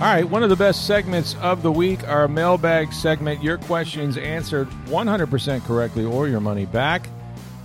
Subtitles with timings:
[0.00, 3.42] All right, one of the best segments of the week, our mailbag segment.
[3.42, 7.06] Your questions answered 100% correctly or your money back.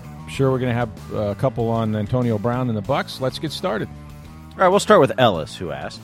[0.04, 3.22] I'm sure we're going to have a couple on Antonio Brown and the Bucks.
[3.22, 3.88] Let's get started.
[4.52, 6.02] All right, we'll start with Ellis, who asked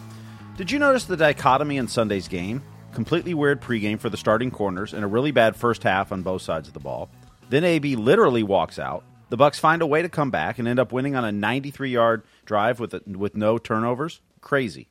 [0.56, 2.64] Did you notice the dichotomy in Sunday's game?
[2.94, 6.44] Completely weird pregame for the starting corners and a really bad first half on both
[6.44, 7.10] sides of the ball.
[7.50, 9.04] Then AB literally walks out.
[9.28, 12.24] The Bucks find a way to come back and end up winning on a 93-yard
[12.46, 14.22] drive with a, with no turnovers.
[14.40, 14.88] Crazy.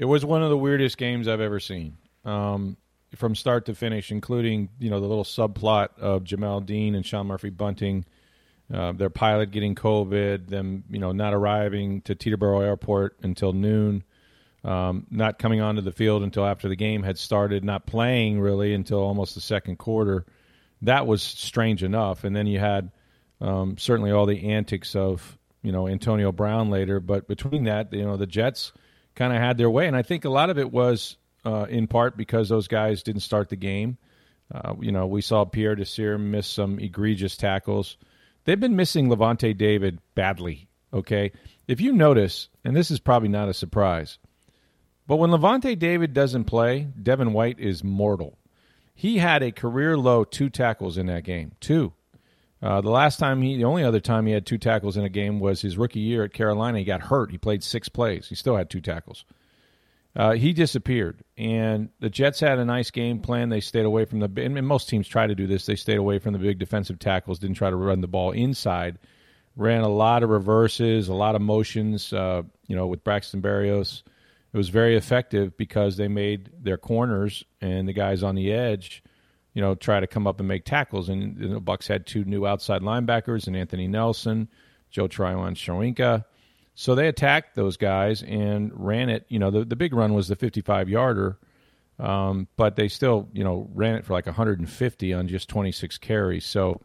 [0.00, 2.78] It was one of the weirdest games I've ever seen, um,
[3.16, 7.26] from start to finish, including you know the little subplot of Jamel Dean and Sean
[7.26, 8.06] Murphy Bunting,
[8.72, 14.02] uh, their pilot getting COVID, them you know not arriving to Teterboro Airport until noon,
[14.64, 18.72] um, not coming onto the field until after the game had started, not playing really
[18.72, 20.24] until almost the second quarter.
[20.80, 22.90] That was strange enough, and then you had
[23.42, 28.06] um, certainly all the antics of you know Antonio Brown later, but between that, you
[28.06, 28.72] know the Jets
[29.14, 31.86] kind of had their way, and I think a lot of it was uh, in
[31.86, 33.98] part because those guys didn't start the game.
[34.52, 37.96] Uh, you know, we saw Pierre Desir miss some egregious tackles.
[38.44, 40.68] They've been missing Lavonte David badly.
[40.92, 41.30] Okay,
[41.68, 44.18] if you notice, and this is probably not a surprise,
[45.06, 48.38] but when Lavonte David doesn't play, Devin White is mortal.
[48.94, 51.52] He had a career low two tackles in that game.
[51.60, 51.92] Two.
[52.62, 55.08] Uh, the last time he, the only other time he had two tackles in a
[55.08, 56.78] game was his rookie year at Carolina.
[56.78, 57.30] He got hurt.
[57.30, 58.28] He played six plays.
[58.28, 59.24] He still had two tackles.
[60.14, 63.48] Uh, he disappeared, and the Jets had a nice game plan.
[63.48, 65.66] They stayed away from the, and most teams try to do this.
[65.66, 67.38] They stayed away from the big defensive tackles.
[67.38, 68.98] Didn't try to run the ball inside.
[69.56, 72.12] Ran a lot of reverses, a lot of motions.
[72.12, 74.02] Uh, you know, with Braxton Berrios,
[74.52, 79.04] it was very effective because they made their corners and the guys on the edge
[79.54, 81.08] you know, try to come up and make tackles.
[81.08, 84.48] And the Bucks had two new outside linebackers, and Anthony Nelson,
[84.90, 86.24] Joe Tryon-Shoyinka.
[86.74, 89.26] So they attacked those guys and ran it.
[89.28, 91.38] You know, the, the big run was the 55 yarder,
[91.98, 96.46] um, but they still, you know, ran it for like 150 on just 26 carries.
[96.46, 96.80] So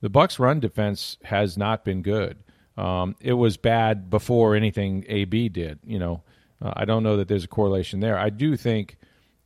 [0.00, 2.38] the Bucks' run defense has not been good.
[2.76, 5.80] Um, it was bad before anything AB did.
[5.84, 6.22] You know,
[6.62, 8.18] uh, I don't know that there's a correlation there.
[8.18, 8.96] I do think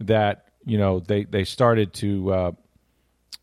[0.01, 2.53] that you know they they started to uh,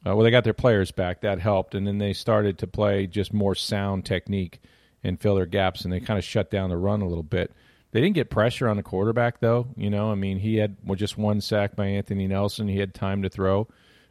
[0.06, 1.22] uh, well, they got their players back.
[1.22, 1.76] That helped.
[1.76, 4.60] And then they started to play just more sound technique
[5.04, 7.52] and fill their gaps, and they kind of shut down the run a little bit.
[7.92, 9.68] They didn't get pressure on the quarterback, though.
[9.76, 12.68] You know, I mean, he had just one sack by Anthony Nelson.
[12.68, 13.68] He had time to throw.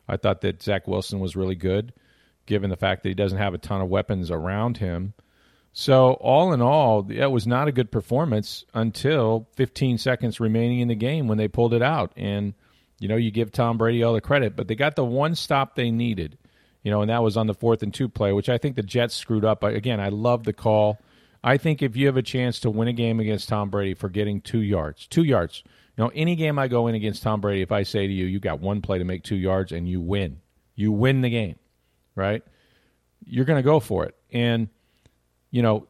[0.08, 1.92] I thought that Zach Wilson was really good,
[2.46, 5.14] given the fact that he doesn't have a ton of weapons around him.
[5.72, 10.88] So, all in all, it was not a good performance until 15 seconds remaining in
[10.88, 12.12] the game when they pulled it out.
[12.16, 12.54] And
[13.00, 15.74] you know, you give Tom Brady all the credit, but they got the one stop
[15.74, 16.38] they needed,
[16.84, 18.82] you know, and that was on the fourth and two play, which I think the
[18.82, 19.64] Jets screwed up.
[19.64, 21.00] Again, I love the call.
[21.42, 24.10] I think if you have a chance to win a game against Tom Brady for
[24.10, 25.64] getting two yards, two yards,
[25.96, 28.26] you know, any game I go in against Tom Brady, if I say to you,
[28.26, 30.40] you got one play to make two yards and you win,
[30.74, 31.58] you win the game,
[32.14, 32.42] right?
[33.24, 34.14] You're going to go for it.
[34.30, 34.68] And,
[35.50, 35.86] you know,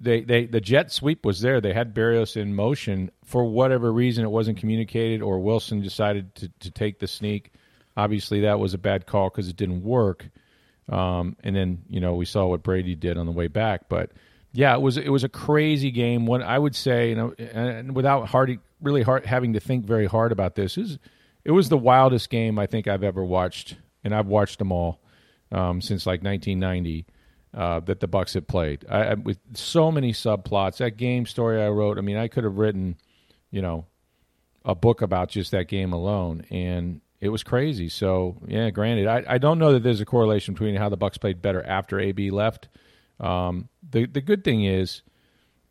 [0.00, 1.60] they, they the jet sweep was there.
[1.60, 4.24] They had Berrios in motion for whatever reason.
[4.24, 7.52] It wasn't communicated, or Wilson decided to, to take the sneak.
[7.96, 10.28] Obviously, that was a bad call because it didn't work.
[10.88, 13.88] Um, and then you know we saw what Brady did on the way back.
[13.88, 14.12] But
[14.52, 16.26] yeah, it was it was a crazy game.
[16.26, 20.06] What I would say, you know, and without hard, really hard having to think very
[20.06, 20.98] hard about this, is
[21.44, 25.00] it was the wildest game I think I've ever watched, and I've watched them all
[25.50, 27.04] um, since like 1990
[27.54, 28.84] uh, that the Bucks had played.
[28.88, 31.98] I, I, with so many subplots, that game story I wrote.
[31.98, 32.96] I mean, I could have written,
[33.50, 33.86] you know,
[34.64, 37.88] a book about just that game alone, and it was crazy.
[37.88, 41.18] So yeah, granted, I, I don't know that there's a correlation between how the Bucks
[41.18, 42.68] played better after AB left.
[43.18, 45.02] Um, the the good thing is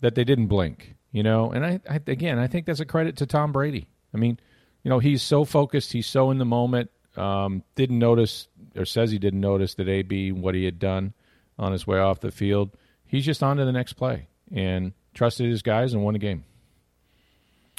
[0.01, 3.17] that they didn't blink, you know, and I, I again I think that's a credit
[3.17, 3.87] to Tom Brady.
[4.13, 4.39] I mean,
[4.83, 6.89] you know, he's so focused, he's so in the moment.
[7.15, 11.13] Um, didn't notice or says he didn't notice that AB what he had done
[11.57, 12.71] on his way off the field.
[13.05, 16.43] He's just on to the next play and trusted his guys and won a game.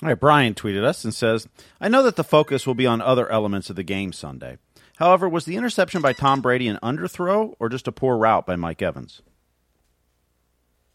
[0.03, 1.49] All right, Brian tweeted us and says,
[1.81, 4.59] I know that the focus will be on other elements of the game Sunday.
[4.97, 8.57] However, was the interception by Tom Brady an underthrow or just a poor route by
[8.57, 9.23] Mike Evans?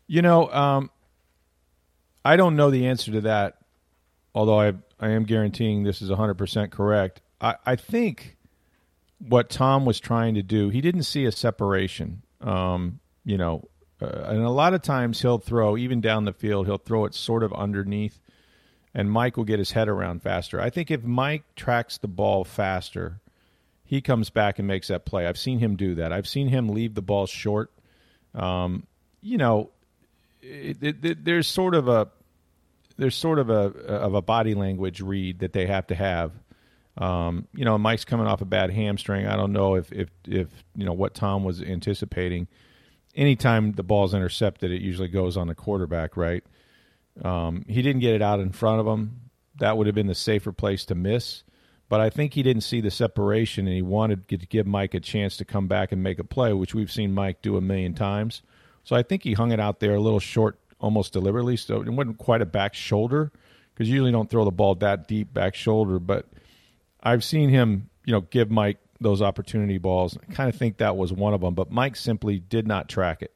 [0.07, 0.89] You know, um,
[2.23, 3.57] I don't know the answer to that,
[4.35, 7.21] although I I am guaranteeing this is 100% correct.
[7.41, 8.37] I, I think
[9.19, 12.21] what Tom was trying to do, he didn't see a separation.
[12.43, 13.67] Um, you know,
[14.01, 17.15] uh, and a lot of times he'll throw, even down the field, he'll throw it
[17.15, 18.19] sort of underneath,
[18.93, 20.59] and Mike will get his head around faster.
[20.59, 23.21] I think if Mike tracks the ball faster,
[23.85, 25.25] he comes back and makes that play.
[25.25, 26.11] I've seen him do that.
[26.11, 27.71] I've seen him leave the ball short.
[28.35, 28.87] Um,
[29.21, 29.69] you know,
[30.41, 32.09] it, it, it, there's sort of a
[32.97, 36.31] there's sort of a of a body language read that they have to have.
[36.97, 39.25] Um, you know, Mike's coming off a bad hamstring.
[39.25, 42.47] I don't know if if if you know what Tom was anticipating.
[43.15, 46.43] Anytime the ball's intercepted, it usually goes on the quarterback, right?
[47.23, 49.21] Um, he didn't get it out in front of him.
[49.59, 51.43] That would have been the safer place to miss.
[51.89, 54.99] But I think he didn't see the separation, and he wanted to give Mike a
[54.99, 57.93] chance to come back and make a play, which we've seen Mike do a million
[57.93, 58.41] times.
[58.83, 61.55] So I think he hung it out there a little short, almost deliberately.
[61.55, 63.31] So it wasn't quite a back shoulder
[63.73, 65.99] because usually don't throw the ball that deep back shoulder.
[65.99, 66.25] But
[67.03, 70.17] I've seen him, you know, give Mike those opportunity balls.
[70.17, 71.53] I kind of think that was one of them.
[71.53, 73.33] But Mike simply did not track it.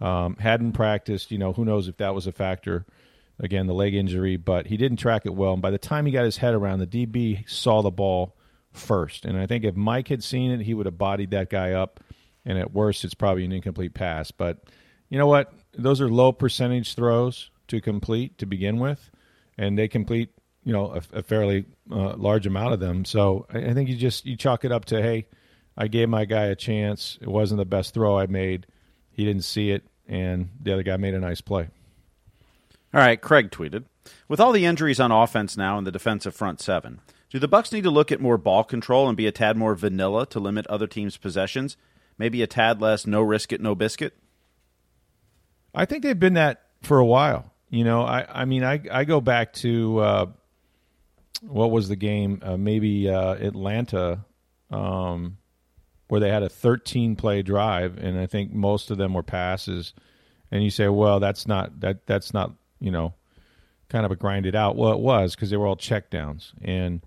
[0.00, 1.30] Um, hadn't practiced.
[1.30, 2.86] You know, who knows if that was a factor
[3.40, 5.54] again, the leg injury, but he didn't track it well.
[5.54, 8.36] And by the time he got his head around, the DB saw the ball
[8.72, 9.24] first.
[9.24, 12.00] And I think if Mike had seen it, he would have bodied that guy up.
[12.44, 14.30] And at worst, it's probably an incomplete pass.
[14.30, 14.62] But
[15.08, 15.52] you know what?
[15.76, 19.10] Those are low percentage throws to complete to begin with,
[19.58, 20.30] and they complete
[20.64, 23.04] you know a, a fairly uh, large amount of them.
[23.04, 25.26] So I, I think you just you chalk it up to hey,
[25.76, 27.18] I gave my guy a chance.
[27.20, 28.66] It wasn't the best throw I made.
[29.10, 31.68] He didn't see it, and the other guy made a nice play.
[32.92, 33.84] All right, Craig tweeted,
[34.28, 37.72] "With all the injuries on offense now in the defensive front seven, do the Bucks
[37.72, 40.66] need to look at more ball control and be a tad more vanilla to limit
[40.66, 41.76] other teams' possessions?
[42.18, 44.14] Maybe a tad less no risk it, no biscuit."
[45.74, 47.52] I think they've been that for a while.
[47.68, 50.26] You know, I I mean, I I go back to uh,
[51.40, 52.40] what was the game?
[52.42, 54.24] Uh, maybe uh, Atlanta,
[54.70, 55.38] um,
[56.08, 59.94] where they had a 13 play drive, and I think most of them were passes.
[60.50, 63.14] And you say, well, that's not that that's not you know,
[63.88, 64.76] kind of a grinded out.
[64.76, 67.02] Well, it was because they were all checkdowns, and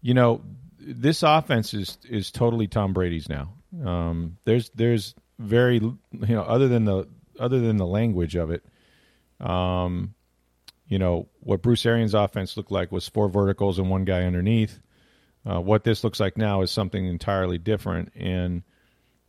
[0.00, 0.42] you know,
[0.78, 3.52] this offense is is totally Tom Brady's now.
[3.84, 7.08] Um, there's there's very you know other than the
[7.38, 8.64] other than the language of it,
[9.40, 10.14] um,
[10.90, 14.78] you know what Bruce Arians' offense looked like was four verticals and one guy underneath.
[15.48, 18.62] Uh, what this looks like now is something entirely different, and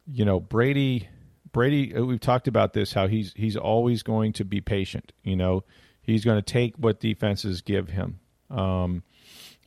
[0.06, 1.08] you know Brady
[1.52, 5.12] Brady, uh, we've talked about this how he's he's always going to be patient.
[5.24, 5.64] You know,
[6.02, 8.20] he's going to take what defenses give him.
[8.50, 9.04] Um,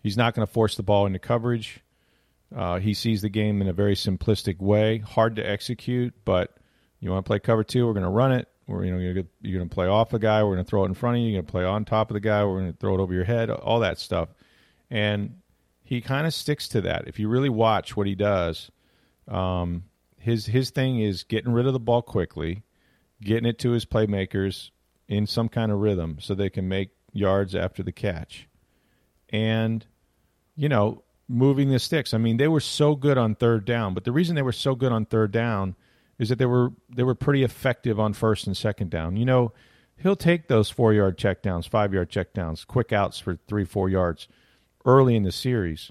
[0.03, 1.81] he's not going to force the ball into coverage.
[2.55, 6.15] Uh, he sees the game in a very simplistic way, hard to execute.
[6.25, 6.57] But
[7.01, 8.49] you want to play cover two, we're going to run it.
[8.67, 9.15] We're you know you're
[9.59, 10.43] going to play off the guy.
[10.43, 11.31] We're to throw it in front of you.
[11.31, 12.45] You're to play on top of the guy.
[12.45, 13.51] We're to throw it over your head.
[13.51, 14.31] All that stuff,
[14.91, 15.37] and
[15.83, 17.07] he kind of sticks to that.
[17.07, 18.71] If you really watch what he does,
[19.29, 19.85] um,
[20.19, 22.63] his his thing is getting rid of the ball quickly,
[23.21, 24.71] getting it to his playmakers
[25.09, 28.49] in some kind of rhythm so they can make yards after the catch.
[29.29, 29.85] And
[30.57, 32.15] you know, moving the sticks.
[32.15, 34.75] I mean, they were so good on third down, but the reason they were so
[34.75, 35.75] good on third down
[36.19, 39.17] is that they were they were pretty effective on first and second down.
[39.17, 39.53] You know,
[39.97, 44.29] he'll take those 4-yard checkdowns, 5-yard checkdowns, quick outs for 3-4 yards
[44.85, 45.91] early in the series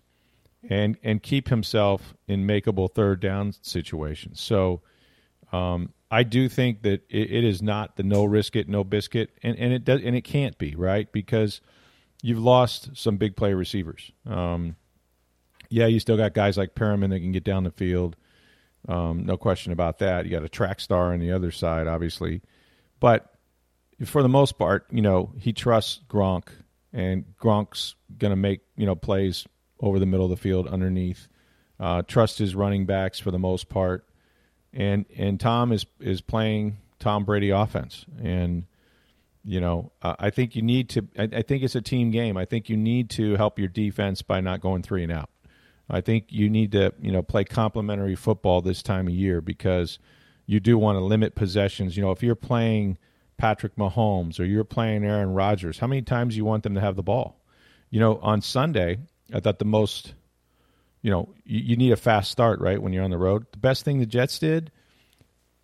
[0.70, 4.40] and and keep himself in makeable third down situations.
[4.40, 4.82] So
[5.52, 9.32] um, I do think that it, it is not the no risk it, no biscuit,
[9.44, 11.62] and, and it does and it can't be right because
[12.22, 14.12] you've lost some big play receivers.
[14.26, 14.76] Um,
[15.70, 18.16] yeah, you still got guys like Perriman that can get down the field.
[18.88, 20.26] Um, no question about that.
[20.26, 22.42] You got a track star on the other side, obviously,
[23.00, 23.34] but
[24.06, 26.50] for the most part, you know, he trusts Gronk,
[26.92, 29.46] and Gronk's going to make you know plays
[29.80, 31.28] over the middle of the field underneath.
[31.80, 34.08] Uh, trust his running backs for the most part,
[34.72, 38.66] and and Tom is is playing Tom Brady offense, and
[39.44, 41.08] you know I think you need to.
[41.18, 42.38] I, I, think it's a team game.
[42.38, 45.30] I think you need to help your defense by not going three and out.
[45.90, 50.00] I think you need to you know play complementary football this time of year because
[50.46, 51.96] you do want to limit possessions.
[51.96, 52.98] You know if you're playing
[53.38, 56.82] Patrick Mahomes or you're playing Aaron Rodgers, how many times do you want them to
[56.82, 57.40] have the ball?
[57.90, 59.00] You know on Sunday
[59.34, 60.14] I thought the most,
[61.02, 63.46] you know, you, you, need a fast start, right, when you're on the road.
[63.52, 64.72] The best thing the Jets did,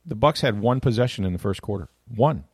[0.05, 1.89] the Bucks had one possession in the first quarter.
[2.13, 2.45] One.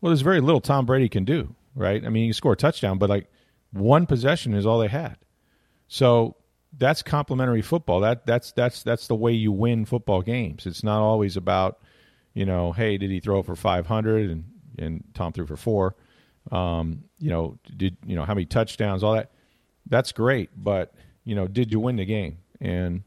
[0.00, 2.04] Well, there's very little Tom Brady can do, right?
[2.04, 3.28] I mean, you score a touchdown, but like
[3.72, 5.16] one possession is all they had.
[5.88, 6.36] So
[6.76, 8.00] that's complementary football.
[8.00, 10.66] That that's that's that's the way you win football games.
[10.66, 11.80] It's not always about,
[12.34, 14.44] you know, hey, did he throw for 500 and
[14.78, 15.96] and Tom threw for four.
[16.50, 19.30] Um, you know, did you know how many touchdowns, all that?
[19.86, 22.38] That's great, but you know, did you win the game?
[22.60, 23.02] And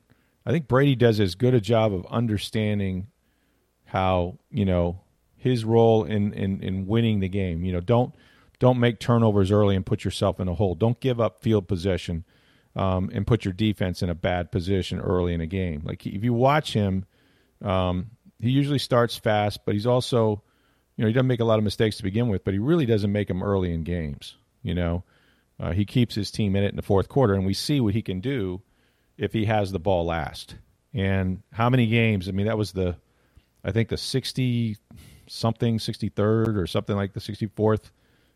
[0.46, 3.08] I think Brady does as good a job of understanding
[3.86, 5.02] how you know
[5.36, 7.66] his role in in in winning the game.
[7.66, 8.14] You know, don't
[8.60, 10.76] don't make turnovers early and put yourself in a hole.
[10.76, 12.24] Don't give up field possession
[12.76, 15.82] um, and put your defense in a bad position early in a game.
[15.86, 17.06] Like if you watch him,
[17.64, 20.42] um, he usually starts fast, but he's also,
[20.98, 22.86] you know, he doesn't make a lot of mistakes to begin with, but he really
[22.86, 24.36] doesn't make them early in games.
[24.62, 25.04] You know,
[25.60, 27.94] uh, he keeps his team in it in the fourth quarter, and we see what
[27.94, 28.62] he can do
[29.18, 30.56] if he has the ball last.
[30.94, 32.28] And how many games?
[32.28, 32.98] I mean, that was the,
[33.64, 34.78] I think the sixty
[35.28, 37.92] something, sixty third or something like the sixty fourth,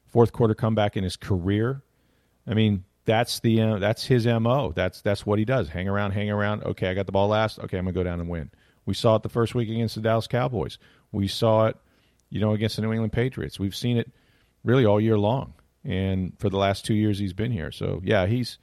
[0.08, 1.82] fourth quarter comeback in his career.
[2.48, 4.72] I mean, that's the uh, that's his mo.
[4.76, 5.68] That's that's what he does.
[5.68, 6.64] Hang around, hang around.
[6.64, 7.58] Okay, I got the ball last.
[7.58, 8.52] Okay, I'm gonna go down and win.
[8.86, 10.78] We saw it the first week against the Dallas Cowboys.
[11.12, 11.78] We saw it,
[12.30, 13.60] you know, against the New England Patriots.
[13.60, 14.12] We've seen it
[14.64, 17.72] really all year long, and for the last two years he's been here.
[17.72, 18.60] So yeah, he's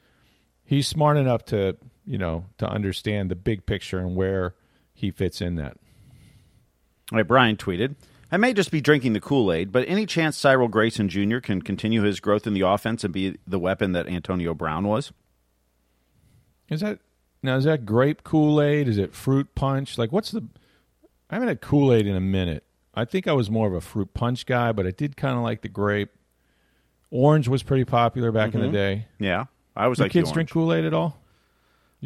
[0.65, 1.76] he's smart enough to
[2.07, 4.55] you know to understand the big picture and where
[4.95, 5.76] he fits in that.
[7.11, 7.97] All right, Brian tweeted.
[8.30, 11.38] I may just be drinking the Kool Aid, but any chance Cyril Grayson Jr.
[11.38, 15.12] can continue his growth in the offense and be the weapon that Antonio Brown was?
[16.68, 16.99] Is that
[17.42, 18.88] now, is that grape Kool Aid?
[18.88, 19.99] Is it fruit punch?
[19.99, 20.42] Like, what's the?
[21.30, 22.64] I haven't had Kool Aid in a minute.
[22.95, 25.42] I think I was more of a fruit punch guy, but I did kind of
[25.42, 26.11] like the grape.
[27.11, 28.59] Orange was pretty popular back mm-hmm.
[28.59, 28.99] in the mm-hmm.
[28.99, 29.06] day.
[29.21, 29.45] Yeah,
[29.76, 31.21] I was Do like kids drink Kool Aid at all?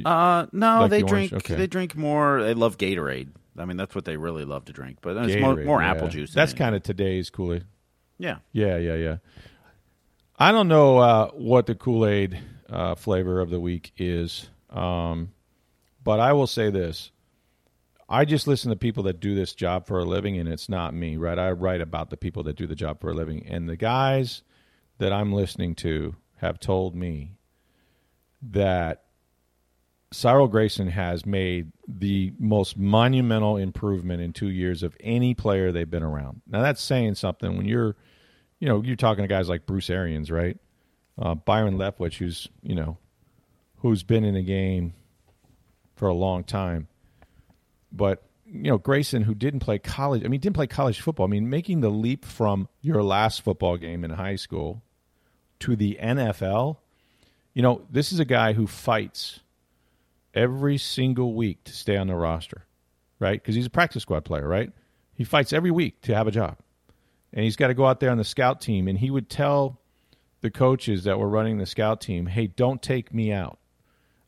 [0.05, 1.33] Uh, no, like they the drink.
[1.33, 1.55] Okay.
[1.55, 2.43] They drink more.
[2.43, 3.29] They love Gatorade.
[3.59, 4.99] I mean, that's what they really love to drink.
[5.01, 5.91] But it's more, more yeah.
[5.91, 6.33] apple juice.
[6.33, 7.65] That's kind of today's Kool Aid.
[8.19, 8.37] Yeah.
[8.53, 9.17] Yeah, yeah, yeah.
[10.39, 12.39] I don't know uh, what the Kool Aid
[12.71, 14.49] uh, flavor of the week is.
[14.71, 15.33] Um,
[16.03, 17.11] but I will say this.
[18.09, 20.95] I just listen to people that do this job for a living, and it's not
[20.95, 21.39] me, right?
[21.39, 23.47] I write about the people that do the job for a living.
[23.47, 24.43] And the guys
[24.99, 27.37] that I'm listening to have told me
[28.51, 29.05] that
[30.13, 35.91] Cyril Grayson has made the most monumental improvement in two years of any player they've
[35.91, 36.43] been around.
[36.49, 37.97] Now that's saying something when you're,
[38.59, 40.59] you know, you're talking to guys like Bruce Arians, right?
[41.17, 42.99] Uh, Byron Leftwich, who's you know
[43.79, 44.95] who's been in the game
[45.97, 46.89] for a long time.
[47.93, 51.27] But you know, Grayson, who didn't play college, I mean, didn't play college football.
[51.27, 54.83] I mean, making the leap from your last football game in high school
[55.61, 56.79] to the NFL,
[57.55, 59.41] you know, this is a guy who fights
[60.35, 62.67] every single week to stay on the roster,
[63.19, 63.41] right?
[63.41, 64.73] Because he's a practice squad player, right?
[65.15, 66.59] He fights every week to have a job.
[67.33, 68.89] And he's got to go out there on the scout team.
[68.89, 69.81] And he would tell
[70.41, 73.59] the coaches that were running the scout team, hey, don't take me out.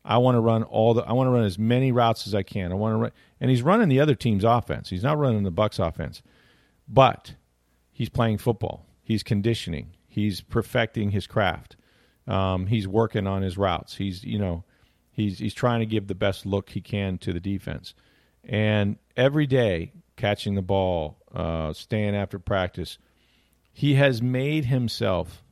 [0.05, 1.03] I want to run all the.
[1.03, 2.71] I want to run as many routes as I can.
[2.71, 4.89] I want to run, and he's running the other team's offense.
[4.89, 6.21] He's not running the Bucks offense,
[6.89, 7.35] but
[7.91, 8.85] he's playing football.
[9.01, 9.91] He's conditioning.
[10.07, 11.77] He's perfecting his craft.
[12.27, 13.95] Um, he's working on his routes.
[13.95, 14.65] He's you know,
[15.13, 17.93] he's he's trying to give the best look he can to the defense,
[18.43, 22.97] and every day catching the ball, uh, staying after practice,
[23.71, 25.43] he has made himself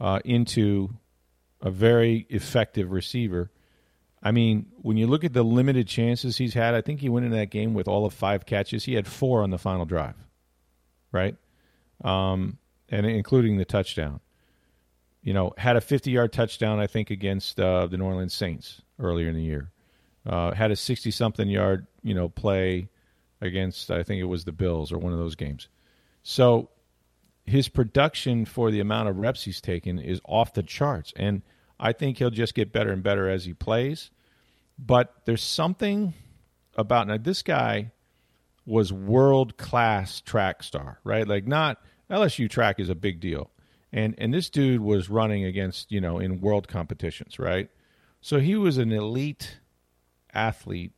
[0.00, 0.90] uh, into
[1.60, 3.50] a very effective receiver
[4.24, 7.26] I mean, when you look at the limited chances he's had, I think he went
[7.26, 8.84] into that game with all of five catches.
[8.84, 10.16] He had four on the final drive,
[11.12, 11.36] right?
[12.02, 12.56] Um,
[12.88, 14.20] and including the touchdown.
[15.24, 18.82] You know, had a 50 yard touchdown, I think, against uh, the New Orleans Saints
[19.00, 19.70] earlier in the year.
[20.24, 22.88] Uh, had a 60 something yard, you know, play
[23.40, 25.68] against, I think it was the Bills or one of those games.
[26.22, 26.70] So
[27.44, 31.12] his production for the amount of reps he's taken is off the charts.
[31.16, 31.42] And
[31.80, 34.10] I think he'll just get better and better as he plays.
[34.78, 36.14] But there's something
[36.76, 37.92] about now this guy
[38.66, 41.26] was world class track star, right?
[41.26, 41.78] Like not
[42.10, 43.50] LSU track is a big deal.
[43.94, 47.70] And and this dude was running against, you know, in world competitions, right?
[48.20, 49.60] So he was an elite
[50.34, 50.92] athlete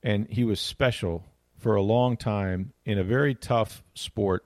[0.00, 1.24] and he was special
[1.58, 4.44] for a long time in a very tough sport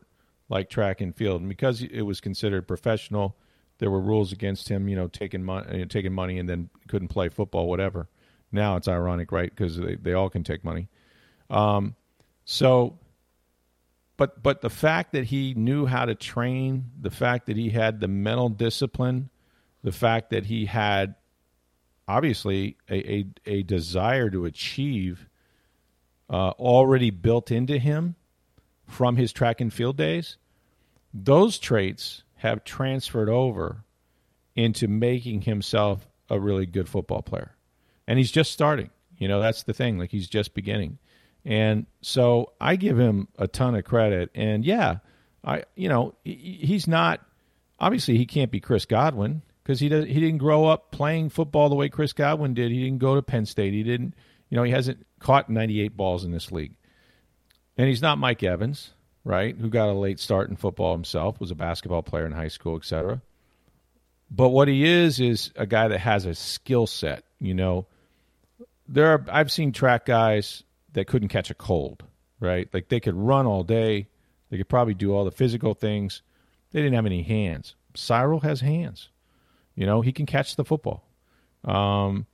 [0.49, 1.43] like track and field.
[1.43, 3.37] And because it was considered professional,
[3.79, 7.29] there were rules against him, you know, taking money, taking money, and then couldn't play
[7.29, 8.09] football, whatever.
[8.51, 9.51] Now it's ironic, right?
[9.51, 10.89] Because they, they all can take money.
[11.51, 11.97] Um,
[12.47, 12.99] so,
[14.19, 18.01] but but the fact that he knew how to train, the fact that he had
[18.01, 19.31] the mental discipline,
[19.83, 21.15] the fact that he had
[22.07, 25.27] obviously a a, a desire to achieve
[26.29, 28.15] uh, already built into him
[28.87, 30.37] from his track and field days,
[31.15, 33.85] those traits have transferred over
[34.55, 37.55] into making himself a really good football player
[38.09, 38.91] and he's just starting.
[39.19, 39.99] You know, that's the thing.
[39.99, 40.99] Like he's just beginning.
[41.49, 44.31] And so I give him a ton of credit.
[44.35, 44.99] And yeah,
[45.43, 47.25] I you know he's not
[47.81, 51.71] obviously he can't be Chris Godwin because he does he didn't grow up playing football
[51.71, 52.71] the way Chris Godwin did.
[52.71, 53.73] He didn't go to Penn State.
[53.73, 54.15] He didn't
[54.51, 56.75] you know he hasn't caught 98 balls in this league,
[57.79, 58.93] and he's not Mike Evans,
[59.25, 59.57] right?
[59.57, 62.77] Who got a late start in football himself, was a basketball player in high school,
[62.77, 63.23] etc.
[64.31, 67.25] But what he is is a guy that has a skill set.
[67.41, 67.87] You know,
[68.87, 72.05] there are I've seen track guys that couldn't catch a cold,
[72.41, 72.69] right?
[72.73, 74.09] Like they could run all day,
[74.51, 76.23] they could probably do all the physical things.
[76.73, 77.75] They didn't have any hands.
[77.95, 79.09] Cyril has hands.
[79.75, 81.05] You know, he can catch the football.
[81.65, 82.27] Um,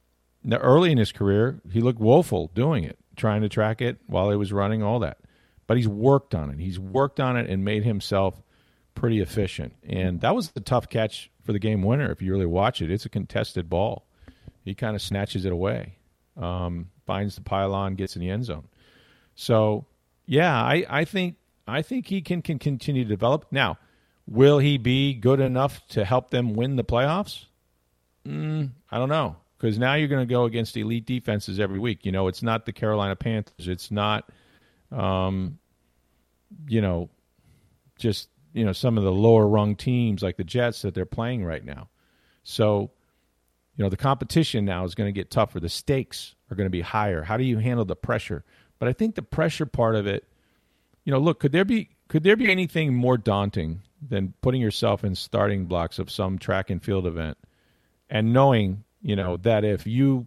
[0.43, 4.31] now, early in his career, he looked woeful doing it, trying to track it while
[4.31, 5.19] he was running, all that.
[5.67, 6.59] But he's worked on it.
[6.59, 8.43] He's worked on it and made himself
[8.95, 9.75] pretty efficient.
[9.83, 12.11] And that was the tough catch for the game winner.
[12.11, 14.07] If you really watch it, it's a contested ball.
[14.65, 15.97] He kind of snatches it away,
[16.37, 18.69] um, finds the pylon, gets in the end zone.
[19.35, 19.87] So,
[20.27, 21.37] yeah, I, I think
[21.67, 23.47] I think he can, can continue to develop.
[23.51, 23.79] Now,
[24.27, 27.47] will he be good enough to help them win the playoffs?
[28.27, 32.05] Mm, I don't know because now you're going to go against elite defenses every week.
[32.05, 33.67] You know, it's not the Carolina Panthers.
[33.67, 34.29] It's not,
[34.93, 35.59] um,
[36.69, 37.09] you know,
[37.99, 41.47] just you know some of the lower rung teams like the Jets that they're playing
[41.47, 41.89] right now.
[42.43, 42.91] So,
[43.77, 45.61] you know, the competition now is going to get tougher.
[45.61, 47.23] The stakes are going to be higher.
[47.23, 48.45] How do you handle the pressure?
[48.79, 50.25] But I think the pressure part of it,
[51.05, 55.05] you know, look, could there be could there be anything more daunting than putting yourself
[55.05, 57.39] in starting blocks of some track and field event
[58.11, 60.27] and knowing, you know, that if you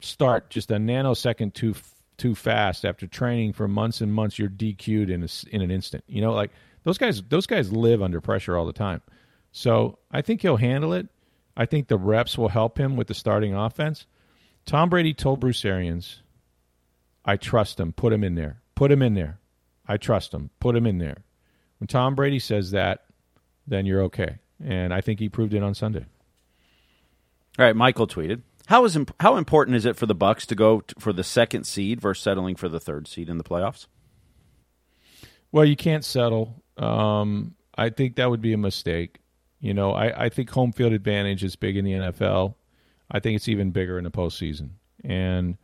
[0.00, 1.74] start just a nanosecond too
[2.16, 6.04] too fast after training for months and months, you're DQ'd in a, in an instant.
[6.06, 6.50] You know, like
[6.84, 9.00] those guys, those guys live under pressure all the time.
[9.52, 11.08] So I think he'll handle it.
[11.56, 14.06] I think the reps will help him with the starting offense.
[14.66, 16.22] Tom Brady told Bruce Arians,
[17.24, 17.92] "I trust him.
[17.92, 18.60] Put him in there.
[18.74, 19.38] Put him in there.
[19.86, 20.50] I trust him.
[20.58, 21.18] Put him in there."
[21.78, 23.04] When Tom Brady says that,
[23.66, 26.06] then you're okay, and I think he proved it on Sunday.
[27.58, 28.42] All right, Michael tweeted.
[28.66, 31.22] How is imp- how important is it for the Bucks to go t- for the
[31.24, 33.86] second seed versus settling for the third seed in the playoffs?
[35.52, 36.62] Well, you can't settle.
[36.76, 39.18] Um, I think that would be a mistake.
[39.64, 42.54] You know, I, I think home field advantage is big in the NFL.
[43.10, 44.72] I think it's even bigger in the postseason.
[45.02, 45.56] And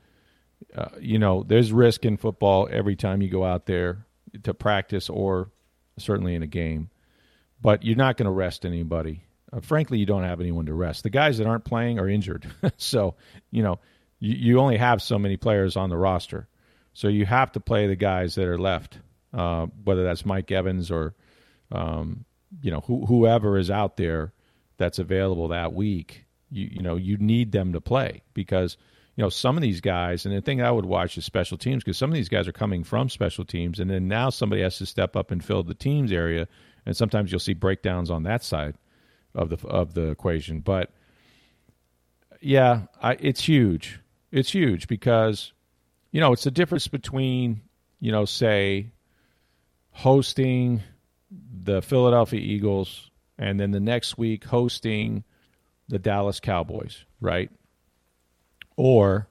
[0.75, 4.07] uh, you know, there's risk in football every time you go out there
[4.43, 5.51] to practice or
[5.99, 6.89] certainly in a game.
[7.61, 9.23] But you're not going to rest anybody.
[9.53, 11.03] Uh, frankly, you don't have anyone to rest.
[11.03, 12.51] The guys that aren't playing are injured.
[12.79, 13.17] so,
[13.51, 13.81] you know,
[14.19, 16.49] you, you only have so many players on the roster.
[16.95, 18.99] So you have to play the guys that are left,
[19.35, 21.15] uh, whether that's Mike Evans or,
[21.71, 22.25] um,
[22.63, 24.33] you know, who, whoever is out there
[24.77, 26.27] that's available that week.
[26.51, 28.77] You, you know, you need them to play because,
[29.17, 31.85] you know, some of these guys, and the thing I would watch is special teams
[31.85, 34.79] because some of these guys are coming from special teams, and then now somebody has
[34.79, 36.49] to step up and fill the teams area,
[36.87, 38.75] and sometimes you'll see breakdowns on that side
[39.35, 40.61] of the of the equation.
[40.61, 40.91] But
[42.41, 44.01] yeah, I, it's huge.
[44.33, 45.53] It's huge because
[46.11, 47.63] you know it's the difference between
[48.01, 48.91] you know say
[49.91, 50.83] hosting
[51.31, 55.25] the Philadelphia Eagles and then the next week hosting
[55.89, 57.51] the Dallas Cowboys, right?
[58.77, 59.29] Or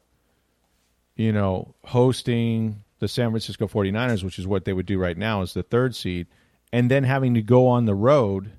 [1.16, 5.42] you know, hosting the San Francisco 49ers, which is what they would do right now
[5.42, 6.28] as the third seed,
[6.72, 8.52] and then having to go on the road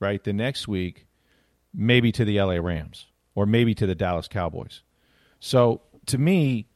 [0.00, 1.06] right, the next week,
[1.74, 4.82] maybe to the LA Rams or maybe to the Dallas Cowboys.
[5.40, 6.66] So to me,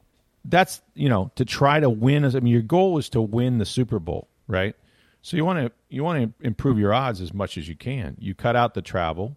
[0.45, 2.25] that's you know to try to win.
[2.25, 4.75] I mean, your goal is to win the Super Bowl, right?
[5.23, 8.15] So you want to you want to improve your odds as much as you can.
[8.19, 9.35] You cut out the travel.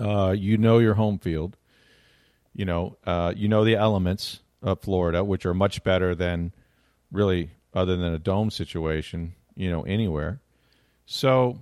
[0.00, 1.56] Uh, you know your home field.
[2.52, 6.52] You know uh, you know the elements of Florida, which are much better than
[7.12, 9.34] really other than a dome situation.
[9.54, 10.40] You know anywhere.
[11.04, 11.60] So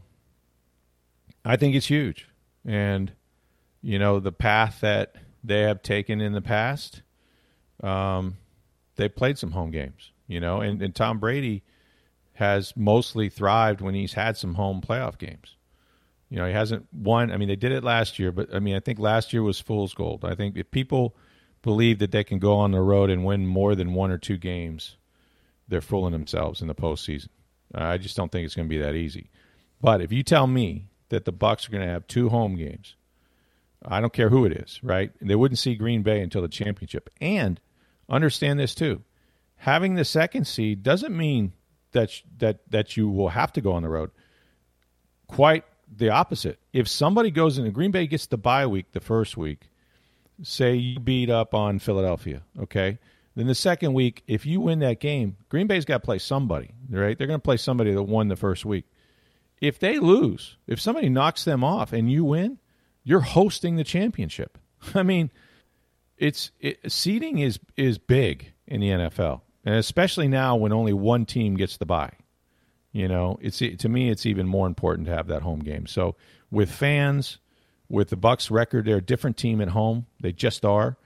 [1.45, 2.29] I think it's huge.
[2.65, 3.13] And,
[3.83, 7.03] you know, the path that they have taken in the past,
[7.83, 8.39] um,
[8.97, 11.63] they played some home games, you know, and, and Tom Brady
[12.35, 15.57] has mostly thrived when he's had some home playoff games.
[16.31, 17.31] You know, he hasn't won.
[17.31, 19.61] I mean, they did it last year, but I mean, I think last year was
[19.61, 20.25] fool's gold.
[20.25, 21.17] I think if people
[21.63, 24.37] believe that they can go on the road and win more than one or two
[24.37, 24.97] games,
[25.69, 27.29] they're fooling themselves in the postseason.
[27.75, 29.31] Uh, I just don't think it's going to be that easy.
[29.81, 32.97] But if you tell me that the Bucks are going to have two home games.
[33.85, 35.13] I don't care who it is, right?
[35.21, 37.11] They wouldn't see Green Bay until the championship.
[37.21, 37.61] And
[38.09, 39.03] understand this too:
[39.57, 41.53] having the second seed doesn't mean
[41.95, 44.11] that that that you will have to go on the road.
[45.27, 45.65] Quite
[45.97, 46.59] the opposite.
[46.73, 49.71] If somebody goes in, Green Bay gets the bye week the first week.
[50.43, 52.99] Say you beat up on Philadelphia, okay?
[53.37, 56.71] Then the second week, if you win that game, Green Bay's got to play somebody,
[56.89, 57.17] right?
[57.17, 58.85] They're going to play somebody that won the first week.
[59.61, 62.59] If they lose, if somebody knocks them off and you win,
[63.03, 64.59] you're hosting the championship.
[64.95, 65.31] I mean,
[66.17, 71.25] it's it, seeding is is big in the NFL, and especially now when only one
[71.25, 72.13] team gets the bye.
[72.93, 75.87] You know, it's to me it's even more important to have that home game.
[75.87, 76.15] So
[76.51, 77.39] with fans,
[77.89, 80.07] with the Bucks record, they're a different team at home.
[80.21, 80.97] They just are.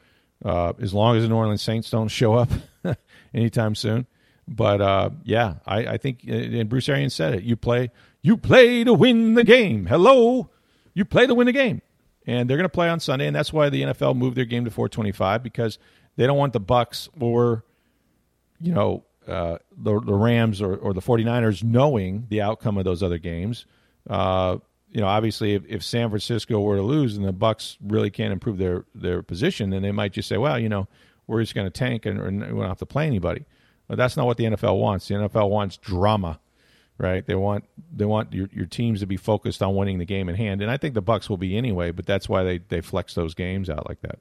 [0.44, 2.50] Uh, as long as the New Orleans Saints don't show up
[3.34, 4.06] anytime soon.
[4.46, 7.42] But uh, yeah, I, I, think, uh, and Bruce Arians said it.
[7.42, 7.90] You play,
[8.22, 9.86] you play to win the game.
[9.86, 10.48] Hello,
[10.94, 11.82] you play to win the game,
[12.26, 14.64] and they're going to play on Sunday, and that's why the NFL moved their game
[14.64, 15.78] to 425 because
[16.16, 17.64] they don't want the Bucks or,
[18.60, 23.02] you know, uh, the, the Rams or, or the 49ers knowing the outcome of those
[23.02, 23.66] other games.
[24.08, 24.58] Uh,
[24.90, 28.32] you know, obviously, if, if San Francisco were to lose and the Bucks really can't
[28.32, 30.88] improve their their position, then they might just say, "Well, you know,
[31.26, 33.44] we're just going to tank and, and we don't have to play anybody."
[33.86, 35.08] But that's not what the NFL wants.
[35.08, 36.40] The NFL wants drama,
[36.96, 37.24] right?
[37.26, 40.36] They want they want your your teams to be focused on winning the game in
[40.36, 41.90] hand, and I think the Bucks will be anyway.
[41.90, 44.20] But that's why they they flex those games out like that.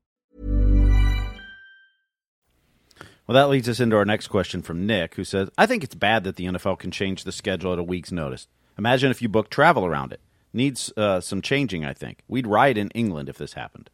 [3.31, 5.95] Well, that leads us into our next question from Nick, who says, "I think it's
[5.95, 8.49] bad that the NFL can change the schedule at a week's notice.
[8.77, 10.19] Imagine if you book travel around it.
[10.51, 12.23] Needs uh, some changing, I think.
[12.27, 13.89] We'd riot in England if this happened."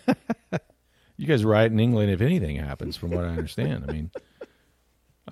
[1.17, 3.87] you guys riot in England if anything happens, from what I understand.
[3.89, 4.11] I mean,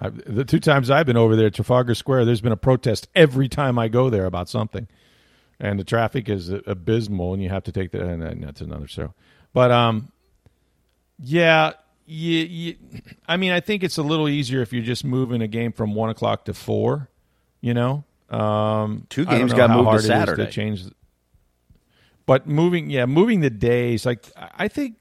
[0.00, 3.07] I've, the two times I've been over there at Trafalgar Square, there's been a protest
[3.14, 4.88] every time I go there about something,
[5.59, 8.03] and the traffic is abysmal, and you have to take the.
[8.03, 9.12] And that's another show,
[9.53, 10.11] but um,
[11.18, 11.72] yeah,
[12.11, 12.77] you, you,
[13.29, 15.94] I mean, I think it's a little easier if you're just moving a game from
[15.94, 17.09] one o'clock to four.
[17.61, 20.46] You know, um, two games got moved to Saturday.
[20.46, 20.85] To change,
[22.27, 24.05] but moving, yeah, moving the days.
[24.05, 24.96] Like I think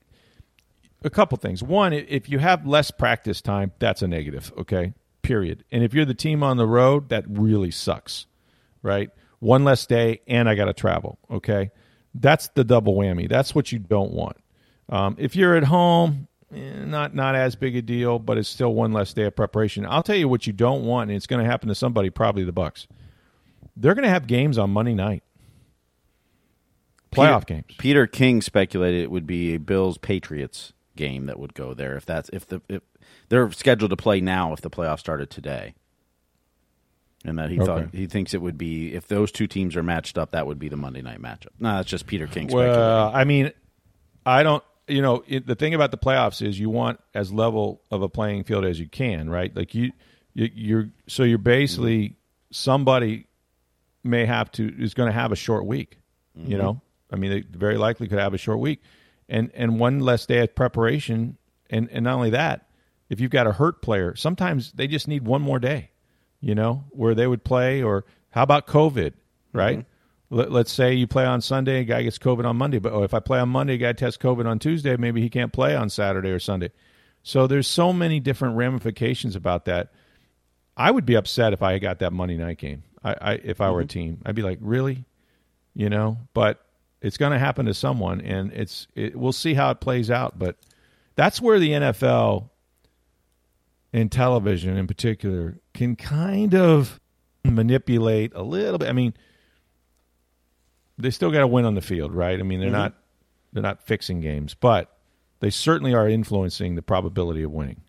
[1.04, 1.64] a couple things.
[1.64, 4.54] One, if you have less practice time, that's a negative.
[4.58, 4.94] Okay,
[5.24, 5.64] period.
[5.72, 8.28] And if you're the team on the road, that really sucks,
[8.84, 9.10] right?
[9.40, 11.18] One less day, and I got to travel.
[11.32, 11.72] Okay,
[12.14, 13.28] that's the double whammy.
[13.28, 14.38] That's what you don't want.
[14.90, 18.74] Um, if you're at home, Eh, not not as big a deal, but it's still
[18.74, 19.86] one less day of preparation.
[19.86, 22.44] I'll tell you what you don't want, and it's going to happen to somebody, probably
[22.44, 22.88] the Bucks.
[23.78, 25.24] They're going to have games on Monday night
[27.12, 27.76] playoff Peter, games.
[27.78, 32.06] Peter King speculated it would be a Bills Patriots game that would go there if
[32.06, 32.82] that's if the if
[33.30, 35.76] they're scheduled to play now if the playoffs started today.
[37.26, 37.66] And that he okay.
[37.66, 40.58] thought he thinks it would be if those two teams are matched up, that would
[40.58, 41.50] be the Monday night matchup.
[41.60, 42.48] No, that's just Peter King.
[42.48, 43.52] Well, I mean,
[44.26, 44.64] I don't.
[44.90, 48.10] You know, it, the thing about the playoffs is you want as level of a
[48.10, 49.56] playing field as you can, right?
[49.56, 49.92] Like you,
[50.34, 52.16] you you're so you're basically
[52.52, 53.28] somebody
[54.04, 56.00] may have to is going to have a short week.
[56.38, 56.52] Mm-hmm.
[56.52, 58.82] You know, I mean, they very likely could have a short week,
[59.28, 61.38] and and one less day of preparation,
[61.70, 62.68] and and not only that,
[63.10, 65.92] if you've got a hurt player, sometimes they just need one more day,
[66.40, 67.82] you know, where they would play.
[67.82, 69.14] Or how about COVID,
[69.54, 69.80] right?
[69.80, 69.89] Mm-hmm.
[70.32, 73.04] Let, us say you play on Sunday, a guy gets COVID on Monday, but oh,
[73.04, 75.76] if I play on Monday, a guy tests COVID on Tuesday, maybe he can't play
[75.76, 76.72] on Saturday or Sunday.
[77.24, 79.92] So there's so many different ramifications about that.
[80.78, 82.84] I would be upset if I got that Monday night game.
[83.04, 83.86] I, I if I were mm-hmm.
[83.86, 85.06] a team, I'd be like, really,
[85.74, 86.18] you know.
[86.34, 86.64] But
[87.02, 90.40] it's going to happen to someone, and it's it, we'll see how it plays out.
[90.40, 90.58] But
[91.16, 92.50] that's where the NFL
[93.92, 97.00] and television, in particular, can kind of
[97.44, 98.90] manipulate a little bit.
[98.90, 99.14] I mean,
[101.00, 102.40] they still got to win on the field, right?
[102.40, 102.78] I mean, they're mm-hmm.
[102.78, 102.94] not
[103.54, 104.96] they're not fixing games, but
[105.40, 107.82] they certainly are influencing the probability of winning.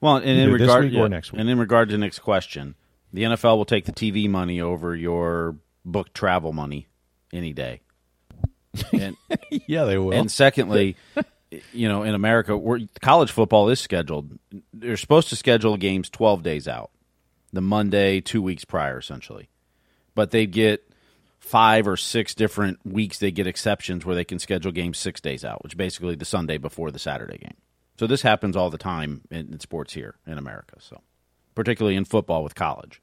[0.00, 1.40] Well, and in regard yeah, next week.
[1.40, 2.74] and in regard to next question,
[3.12, 6.88] the NFL will take the TV money over your book travel money
[7.32, 7.80] any day.
[8.92, 9.16] And,
[9.66, 10.12] yeah, they will.
[10.12, 10.96] And secondly,
[11.72, 12.58] you know, in America,
[13.02, 14.38] college football is scheduled.
[14.72, 16.92] They're supposed to schedule games 12 days out,
[17.52, 19.48] the Monday, two weeks prior, essentially.
[20.14, 20.89] But they get
[21.40, 25.44] five or six different weeks, they get exceptions where they can schedule games six days
[25.44, 27.56] out, which basically the Sunday before the Saturday game.
[27.98, 30.76] So this happens all the time in, in sports here in America.
[30.78, 31.00] So,
[31.54, 33.02] particularly in football with college.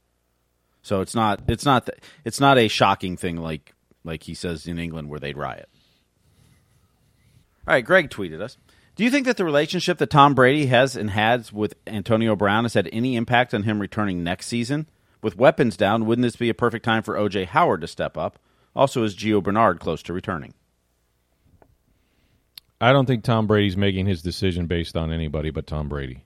[0.81, 1.89] So it's not it's not
[2.23, 3.73] it's not a shocking thing like
[4.03, 5.69] like he says in England where they'd riot.
[7.67, 8.57] All right, Greg tweeted us.
[8.95, 12.63] Do you think that the relationship that Tom Brady has and has with Antonio Brown
[12.63, 14.87] has had any impact on him returning next season?
[15.21, 17.45] With weapons down, wouldn't this be a perfect time for O.J.
[17.45, 18.39] Howard to step up?
[18.75, 20.53] Also, is Gio Bernard close to returning?
[22.79, 26.23] I don't think Tom Brady's making his decision based on anybody but Tom Brady,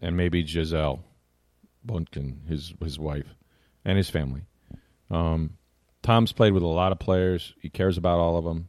[0.00, 1.02] and maybe Gisele
[1.86, 3.34] Bündchen, his his wife,
[3.84, 4.42] and his family.
[5.10, 5.56] Um,
[6.02, 7.54] Tom's played with a lot of players.
[7.60, 8.68] He cares about all of them.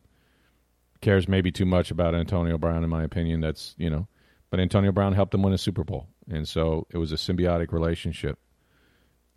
[1.01, 3.41] Cares maybe too much about Antonio Brown, in my opinion.
[3.41, 4.07] That's you know,
[4.49, 7.73] but Antonio Brown helped him win a Super Bowl, and so it was a symbiotic
[7.73, 8.39] relationship.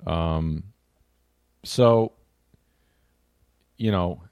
[0.07, 0.65] Um,
[1.65, 2.13] so
[3.79, 4.23] you know,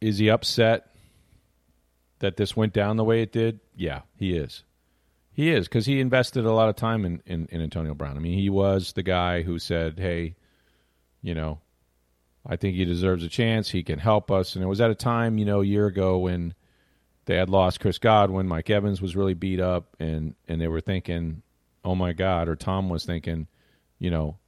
[0.00, 0.90] is he upset
[2.18, 3.60] that this went down the way it did?
[3.76, 4.64] Yeah, he is.
[5.32, 8.16] He is because he invested a lot of time in, in, in, Antonio Brown.
[8.16, 10.34] I mean, he was the guy who said, "Hey,
[11.22, 11.60] you know,
[12.44, 13.70] I think he deserves a chance.
[13.70, 16.18] He can help us." And it was at a time, you know, a year ago
[16.18, 16.54] when
[17.26, 20.80] they had lost Chris Godwin, Mike Evans was really beat up, and and they were
[20.80, 21.42] thinking,
[21.84, 23.46] "Oh my God," or Tom was thinking,
[24.00, 24.38] you know,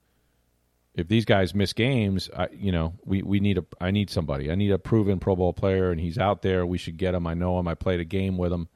[0.95, 4.51] if these guys miss games, I, you know, we, we need a I need somebody.
[4.51, 6.67] I need a proven Pro Bowl player, and he's out there.
[6.67, 7.27] We should get him.
[7.27, 7.69] I know him.
[7.69, 8.69] I played a game with him,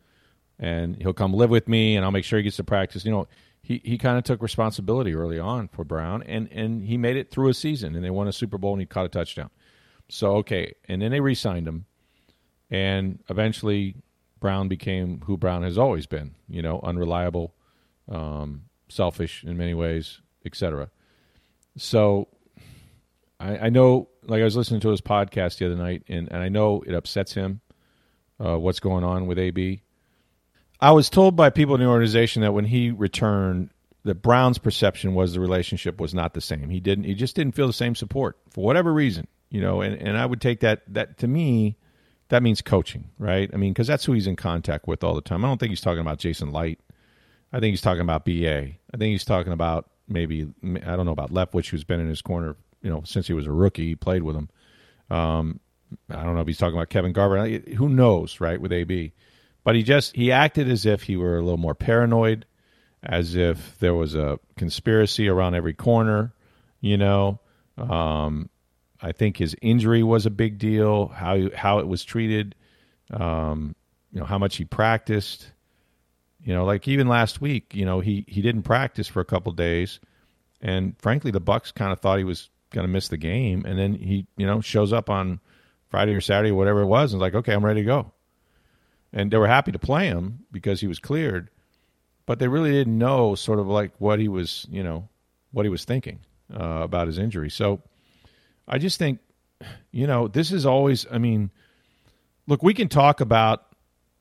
[0.58, 3.04] and he'll come live with me, and I'll make sure he gets to practice.
[3.04, 3.28] You know,
[3.62, 7.30] he he kind of took responsibility early on for Brown, and and he made it
[7.30, 9.50] through a season, and they won a Super Bowl, and he caught a touchdown.
[10.08, 11.86] So okay, and then they re-signed him,
[12.70, 13.96] and eventually
[14.38, 16.34] Brown became who Brown has always been.
[16.48, 17.54] You know, unreliable,
[18.08, 20.90] um, selfish in many ways, etc.
[21.76, 22.28] So
[23.40, 26.42] I, I, know, like I was listening to his podcast the other night, and, and
[26.42, 27.60] I know it upsets him
[28.44, 29.82] uh, what's going on with AB.
[30.80, 33.70] I was told by people in the organization that when he returned,
[34.04, 36.68] that Brown's perception was the relationship was not the same.
[36.68, 37.04] He didn't.
[37.04, 39.80] He just didn't feel the same support for whatever reason, you know.
[39.80, 41.78] And, and I would take that that to me,
[42.28, 43.48] that means coaching, right?
[43.52, 45.44] I mean, because that's who he's in contact with all the time.
[45.44, 46.82] I don't think he's talking about Jason Licht.
[47.52, 48.58] I think he's talking about BA.
[48.92, 52.22] I think he's talking about maybe I don't know about Leftwich, who's been in his
[52.22, 53.86] corner, you know, since he was a rookie.
[53.88, 54.48] He played with him.
[55.10, 55.60] Um,
[56.10, 57.46] I don't know if he's talking about Kevin Garver.
[57.76, 58.60] Who knows, right?
[58.60, 59.12] With AB,
[59.62, 62.46] but he just he acted as if he were a little more paranoid,
[63.02, 66.32] as if there was a conspiracy around every corner.
[66.80, 67.40] You know,
[67.78, 68.50] um,
[69.00, 71.08] I think his injury was a big deal.
[71.08, 72.54] How how it was treated.
[73.12, 73.74] Um,
[74.12, 75.50] you know how much he practiced.
[76.44, 79.50] You know, like even last week, you know, he he didn't practice for a couple
[79.52, 79.98] days,
[80.60, 83.78] and frankly, the Bucks kind of thought he was going to miss the game, and
[83.78, 85.40] then he, you know, shows up on
[85.88, 88.12] Friday or Saturday, or whatever it was, and was like, okay, I'm ready to go.
[89.12, 91.48] And they were happy to play him because he was cleared,
[92.26, 95.08] but they really didn't know sort of like what he was, you know,
[95.52, 96.18] what he was thinking
[96.52, 97.48] uh, about his injury.
[97.48, 97.80] So
[98.68, 99.20] I just think,
[99.92, 101.06] you know, this is always.
[101.10, 101.50] I mean,
[102.46, 103.73] look, we can talk about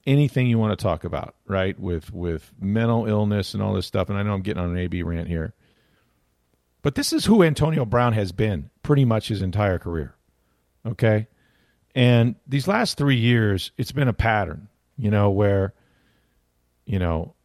[0.06, 1.80] anything you want to talk about, right?
[1.80, 4.10] With with mental illness and all this stuff.
[4.10, 5.54] And I know I'm getting on an AB rant here,
[6.82, 10.16] but this is who Antonio Brown has been pretty much his entire career.
[10.86, 11.28] Okay,
[11.96, 15.74] and these last three years, it's been a pattern, you know, where
[16.86, 17.36] you know.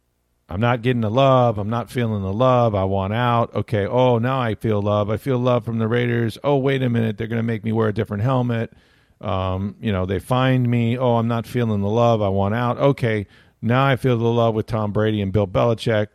[0.51, 1.59] I'm not getting the love.
[1.59, 2.73] I'm not feeling the love.
[2.73, 3.53] I want out.
[3.53, 3.85] Okay.
[3.85, 5.11] Oh, now I feel love.
[5.11, 6.39] I feel love from the Raiders.
[6.43, 7.19] Oh, wait a minute.
[7.19, 8.73] They're going to make me wear a different helmet
[9.21, 10.97] um, you know, they find me.
[10.97, 12.21] Oh, I'm not feeling the love.
[12.21, 12.77] I want out.
[12.77, 13.27] Okay,
[13.61, 16.07] now I feel the love with Tom Brady and Bill Belichick.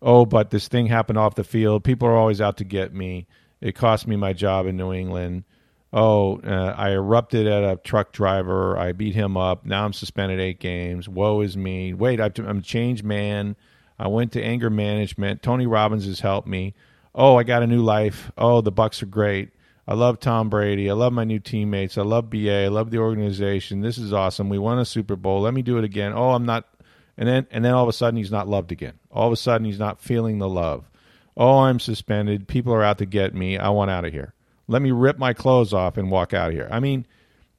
[0.00, 1.84] Oh, but this thing happened off the field.
[1.84, 3.26] People are always out to get me.
[3.60, 5.44] It cost me my job in New England.
[5.92, 8.78] Oh, uh, I erupted at a truck driver.
[8.78, 9.66] I beat him up.
[9.66, 11.08] Now I'm suspended eight games.
[11.08, 11.92] Woe is me.
[11.94, 13.56] Wait, I'm a changed man.
[13.98, 15.42] I went to anger management.
[15.42, 16.74] Tony Robbins has helped me.
[17.14, 18.32] Oh, I got a new life.
[18.38, 19.50] Oh, the Bucks are great.
[19.86, 20.88] I love Tom Brady.
[20.88, 21.98] I love my new teammates.
[21.98, 22.64] I love BA.
[22.64, 23.80] I love the organization.
[23.80, 24.48] This is awesome.
[24.48, 25.40] We won a Super Bowl.
[25.40, 26.12] Let me do it again.
[26.14, 26.68] Oh, I'm not
[27.16, 28.94] and then and then all of a sudden he's not loved again.
[29.10, 30.88] All of a sudden he's not feeling the love.
[31.36, 32.46] Oh, I'm suspended.
[32.46, 33.58] People are out to get me.
[33.58, 34.34] I want out of here.
[34.68, 36.68] Let me rip my clothes off and walk out of here.
[36.70, 37.06] I mean,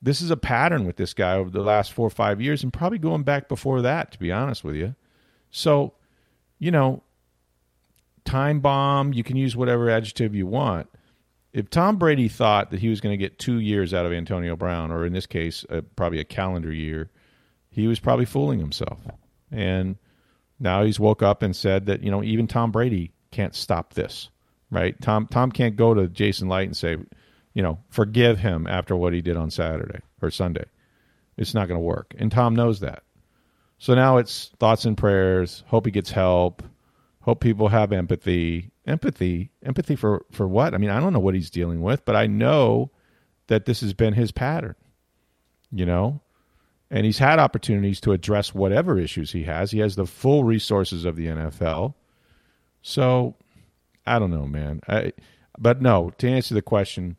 [0.01, 2.71] this is a pattern with this guy over the last 4 or 5 years and
[2.71, 4.95] probably going back before that to be honest with you.
[5.51, 5.93] So,
[6.59, 7.03] you know,
[8.23, 10.88] time bomb, you can use whatever adjective you want
[11.53, 14.55] if Tom Brady thought that he was going to get two years out of Antonio
[14.55, 17.11] Brown, or in this case, uh, probably a calendar year,
[17.69, 18.99] he was probably fooling himself.
[19.51, 19.97] And
[20.59, 24.29] now he's woke up and said that you know even Tom Brady can't stop this,
[24.71, 24.99] right?
[24.99, 26.97] Tom Tom can't go to Jason Licht and say,
[27.53, 30.65] you know, forgive him after what he did on Saturday or Sunday.
[31.37, 33.03] It's not going to work, and Tom knows that.
[33.77, 35.63] So now it's thoughts and prayers.
[35.67, 36.63] Hope he gets help.
[37.23, 41.33] Hope people have empathy empathy empathy for for what i mean i don't know what
[41.33, 42.91] he's dealing with but i know
[43.47, 44.75] that this has been his pattern
[45.71, 46.19] you know
[46.93, 49.71] and he's had opportunities to address whatever issues he has.
[49.71, 51.95] He has the full resources of the NFL.
[52.83, 53.36] So,
[54.05, 54.79] I don't know, man.
[54.88, 55.13] I,
[55.57, 57.17] but no, to answer the question,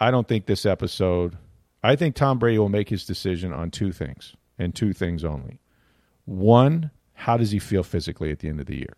[0.00, 1.38] I don't think this episode.
[1.84, 5.60] I think Tom Brady will make his decision on two things and two things only.
[6.24, 8.96] One, how does he feel physically at the end of the year?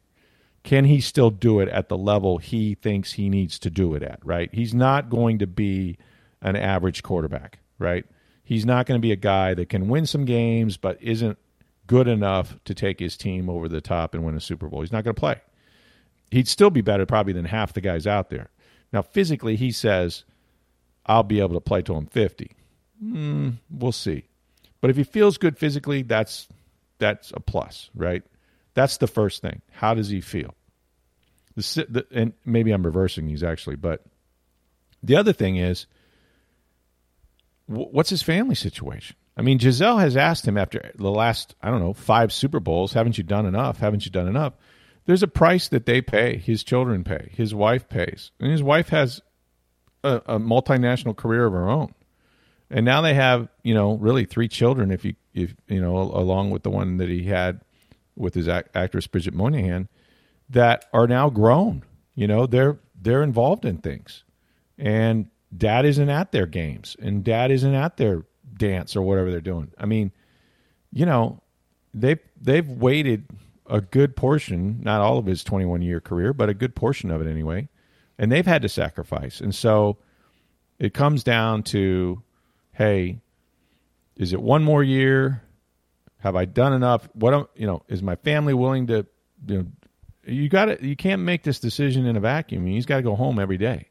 [0.65, 4.03] Can he still do it at the level he thinks he needs to do it
[4.03, 4.49] at, right?
[4.53, 5.99] He's not going to be
[6.43, 8.05] an average quarterback, right?
[8.43, 11.39] He's not going to be a guy that can win some games but isn't
[11.87, 14.81] good enough to take his team over the top and win a Super Bowl.
[14.81, 15.41] He's not going to play.
[16.31, 18.49] He'd still be better probably than half the guys out there.
[18.93, 20.25] Now, physically, he says,
[21.07, 22.53] I'll be able to play till I'm 50.
[23.05, 24.25] Mm, we'll see.
[24.81, 26.49] But if he feels good physically, that's
[26.99, 28.23] that's a plus, right?
[28.75, 29.63] That's the first thing.
[29.73, 30.55] How does he feel?
[31.57, 34.05] The, the, and maybe I'm reversing these actually, but
[35.03, 35.87] the other thing is,
[37.67, 39.17] what's his family situation?
[39.37, 42.93] I mean, Gisele has asked him after the last, I don't know, five Super Bowls,
[42.93, 43.79] haven't you done enough?
[43.79, 44.55] Haven't you done enough?
[45.07, 48.31] There's a price that they pay, his children pay, his wife pays.
[48.41, 49.21] And his wife has
[50.03, 51.95] a, a multinational career of her own.
[52.71, 56.51] And now they have, you know, really three children if you if you know, along
[56.51, 57.61] with the one that he had
[58.17, 59.89] with his act- actress Bridget Moynahan
[60.49, 61.85] that are now grown.
[62.15, 64.25] You know, they're they're involved in things.
[64.79, 68.25] And dad isn't at their games and dad isn't at their
[68.57, 69.71] dance or whatever they're doing.
[69.79, 70.13] I mean,
[70.93, 71.43] you know,
[71.93, 73.27] they they've waited
[73.67, 77.21] a good portion, not all of his 21 year career, but a good portion of
[77.21, 77.69] it anyway.
[78.19, 79.41] And they've had to sacrifice.
[79.41, 79.99] And so
[80.79, 82.23] it comes down to
[82.73, 83.21] hey,
[84.17, 85.44] is it one more year?
[86.25, 87.07] Have I done enough?
[87.13, 89.07] What am, you know, is my family willing to
[89.47, 89.67] you know
[90.27, 92.65] you got to you can't make this decision in a vacuum.
[92.65, 93.89] He's got to go home every day.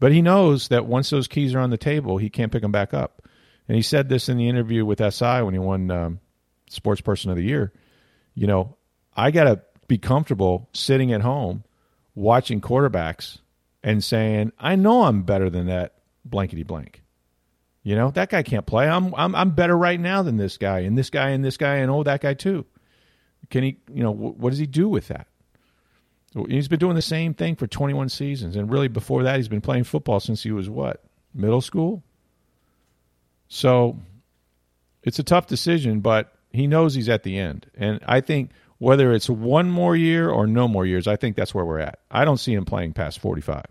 [0.00, 2.72] But he knows that once those keys are on the table, he can't pick them
[2.72, 3.28] back up.
[3.68, 6.20] And he said this in the interview with SI when he won um,
[6.70, 7.70] Sports Person of the Year.
[8.34, 8.76] You know,
[9.14, 11.64] I got to be comfortable sitting at home
[12.14, 13.40] watching quarterbacks
[13.82, 17.02] and saying, I know I'm better than that blankety blank.
[17.88, 18.86] You know, that guy can't play.
[18.86, 21.76] I'm, I'm, I'm better right now than this guy and this guy and this guy
[21.76, 22.66] and oh, that guy too.
[23.48, 25.26] Can he, you know, what does he do with that?
[26.50, 28.56] He's been doing the same thing for 21 seasons.
[28.56, 31.02] And really, before that, he's been playing football since he was what?
[31.32, 32.02] Middle school?
[33.48, 33.96] So
[35.02, 37.70] it's a tough decision, but he knows he's at the end.
[37.74, 41.54] And I think whether it's one more year or no more years, I think that's
[41.54, 42.00] where we're at.
[42.10, 43.64] I don't see him playing past 45.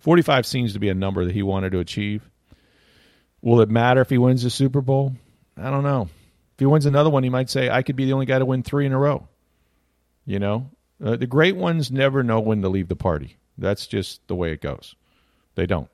[0.00, 2.28] 45 seems to be a number that he wanted to achieve.
[3.44, 5.12] Will it matter if he wins the Super Bowl?
[5.58, 6.08] I don't know.
[6.54, 8.46] If he wins another one, he might say, I could be the only guy to
[8.46, 9.28] win three in a row.
[10.24, 10.70] You know,
[11.04, 13.36] uh, the great ones never know when to leave the party.
[13.58, 14.94] That's just the way it goes.
[15.56, 15.90] They don't.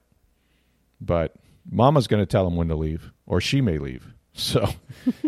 [1.01, 1.35] But
[1.69, 4.07] Mama's going to tell him when to leave, or she may leave.
[4.33, 4.65] So,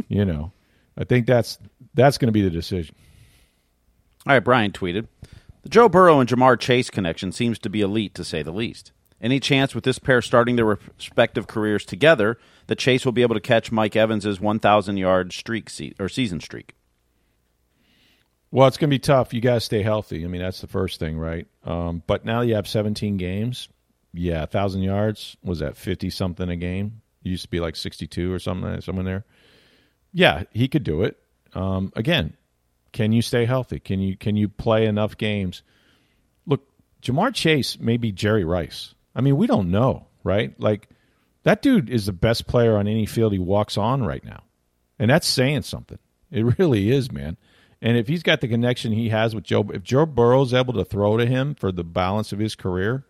[0.06, 0.52] you know,
[0.96, 1.58] I think that's
[1.92, 2.94] that's going to be the decision.
[4.26, 5.08] All right, Brian tweeted
[5.62, 8.92] The Joe Burrow and Ja'Marr Chase connection seems to be elite, to say the least.
[9.22, 13.36] Any chance with this pair starting their respective careers together that Chase will be able
[13.36, 16.74] to catch Mike Evans's 1,000 yard streak se- or season streak?
[18.50, 19.32] Well, it's going to be tough.
[19.32, 20.24] You got to stay healthy.
[20.24, 21.46] I mean, that's the first thing, right?
[21.64, 23.68] Um, but now you have 17 games.
[24.12, 25.36] Yeah, 1,000 yards.
[25.42, 27.00] Was that 50 something a game?
[27.24, 29.24] It used to be like 62 or something, someone there.
[30.12, 31.16] Yeah, he could do it.
[31.54, 32.36] Um, again,
[32.92, 33.78] can you stay healthy?
[33.78, 35.62] Can you can you play enough games?
[36.46, 36.66] Look,
[37.02, 38.94] Ja'Marr Chase may be Jerry Rice.
[39.14, 40.58] I mean, we don't know, right?
[40.60, 40.88] Like
[41.44, 44.42] that dude is the best player on any field he walks on right now.
[44.98, 45.98] And that's saying something.
[46.30, 47.36] It really is, man.
[47.80, 50.84] And if he's got the connection he has with Joe, if Joe Burrow's able to
[50.84, 53.04] throw to him for the balance of his career,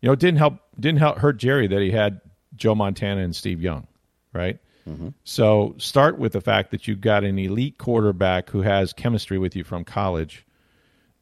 [0.00, 2.20] you know, it didn't help didn't help hurt Jerry that he had
[2.54, 3.86] Joe Montana and Steve Young,
[4.34, 4.58] right?
[4.86, 5.10] Mm-hmm.
[5.24, 9.56] So start with the fact that you've got an elite quarterback who has chemistry with
[9.56, 10.44] you from college,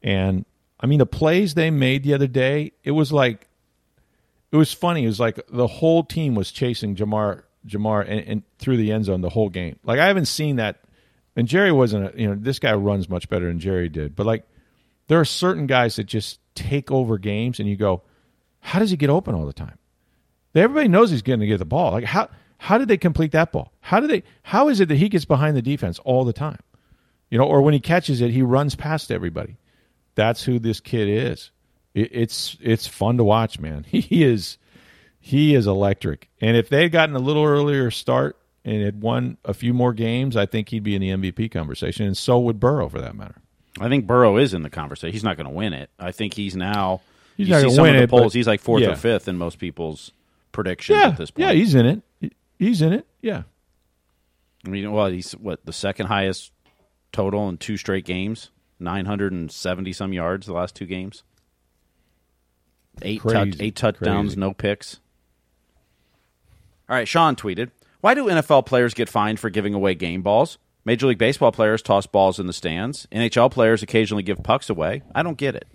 [0.03, 0.45] and
[0.79, 3.47] I mean the plays they made the other day, it was like
[4.51, 5.03] it was funny.
[5.03, 9.05] It was like the whole team was chasing Ja'Marr Ja'Marr and, and through the end
[9.05, 9.77] zone the whole game.
[9.83, 10.81] Like I haven't seen that
[11.35, 14.15] and Jerry wasn't, a, you know, this guy runs much better than Jerry did.
[14.15, 14.43] But like,
[15.07, 18.01] there are certain guys that just take over games, and you go,
[18.59, 19.77] how does he get open all the time?
[20.53, 21.91] Everybody knows he's going to get the ball.
[21.91, 23.71] Like how how did they complete that ball?
[23.79, 24.23] How do they?
[24.43, 26.59] How is it that he gets behind the defense all the time?
[27.29, 29.57] You know, or when he catches it, he runs past everybody.
[30.15, 31.51] That's who this kid is.
[31.93, 33.85] It, it's it's fun to watch, man.
[33.89, 34.57] He is
[35.19, 36.29] he is electric.
[36.41, 39.93] And if they had gotten a little earlier start, and had won a few more
[39.93, 43.15] games, I think he'd be in the MVP conversation, and so would Burrow for that
[43.15, 43.41] matter.
[43.79, 45.13] I think Burrow is in the conversation.
[45.13, 45.89] He's not going to win it.
[45.97, 47.01] I think he's now.
[47.37, 48.33] He's you see some of the polls.
[48.33, 48.91] he's like fourth yeah.
[48.91, 50.11] or fifth in most people's
[50.51, 51.47] predictions yeah, at this point.
[51.47, 52.33] Yeah, he's in it.
[52.59, 53.07] He's in it.
[53.21, 53.43] Yeah.
[54.65, 56.51] I mean, well, he's what the second highest
[57.11, 61.23] total in two straight games, nine hundred and seventy some yards the last two games.
[63.01, 64.39] Eight touch, eight touchdowns, Crazy.
[64.39, 64.99] no picks.
[66.89, 67.71] All right, Sean tweeted,
[68.01, 70.57] "Why do NFL players get fined for giving away game balls?
[70.83, 73.07] Major League Baseball players toss balls in the stands.
[73.11, 75.03] NHL players occasionally give pucks away.
[75.15, 75.67] I don't get it."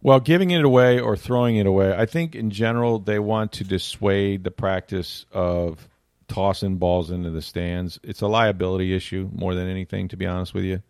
[0.00, 3.64] Well, giving it away or throwing it away, I think in general they want to
[3.64, 5.88] dissuade the practice of
[6.26, 8.00] tossing balls into the stands.
[8.02, 10.82] It's a liability issue more than anything, to be honest with you.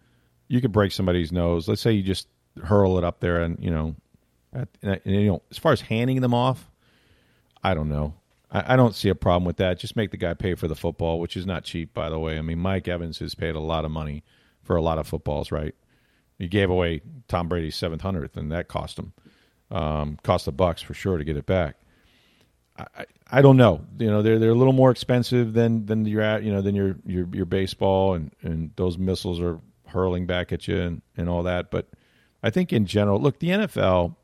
[0.48, 1.68] You could break somebody's nose.
[1.68, 2.26] Let's say you just
[2.62, 3.96] hurl it up there, and you know,
[4.52, 6.70] and, you know, as far as handing them off,
[7.62, 8.14] I don't know.
[8.50, 9.78] I, I don't see a problem with that.
[9.78, 12.38] Just make the guy pay for the football, which is not cheap, by the way.
[12.38, 14.22] I mean, Mike Evans has paid a lot of money
[14.62, 15.74] for a lot of footballs, right?
[16.38, 19.12] He gave away Tom Brady's seventh hundredth, and that cost him
[19.70, 21.76] um, cost the Bucs for sure to get it back.
[22.76, 23.84] I, I, I don't know.
[23.98, 26.74] You know, they're they're a little more expensive than than your at you know than
[26.74, 31.28] your your your baseball, and and those missiles are hurling back at you and and
[31.28, 31.70] all that.
[31.70, 31.88] But
[32.42, 34.16] I think in general, look, the NFL.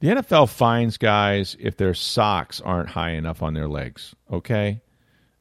[0.00, 4.14] The NFL finds guys if their socks aren't high enough on their legs.
[4.30, 4.80] Okay,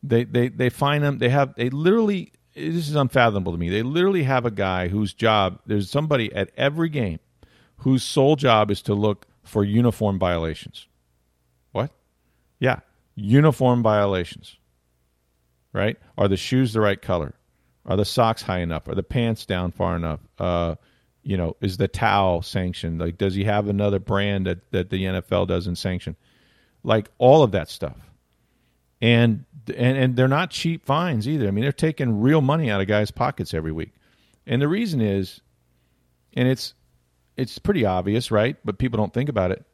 [0.01, 1.19] they they they find them.
[1.19, 2.31] They have they literally.
[2.55, 3.69] This is unfathomable to me.
[3.69, 5.59] They literally have a guy whose job.
[5.67, 7.19] There's somebody at every game
[7.77, 10.87] whose sole job is to look for uniform violations.
[11.71, 11.91] What?
[12.59, 12.79] Yeah,
[13.15, 14.57] uniform violations.
[15.71, 15.97] Right?
[16.17, 17.35] Are the shoes the right color?
[17.85, 18.87] Are the socks high enough?
[18.87, 20.19] Are the pants down far enough?
[20.39, 20.75] Uh,
[21.27, 23.01] you know, is the towel sanctioned?
[23.01, 26.15] Like, does he have another brand that, that the NFL doesn't sanction?
[26.83, 27.97] Like all of that stuff.
[29.01, 31.49] And and and they're not cheap fines either.
[31.49, 33.91] I mean, they're taking real money out of guys' pockets every week.
[34.45, 35.41] And the reason is,
[36.33, 36.73] and it's
[37.35, 38.55] it's pretty obvious, right?
[38.63, 39.65] But people don't think about it.